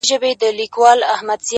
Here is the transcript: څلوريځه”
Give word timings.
څلوريځه” 0.07 1.49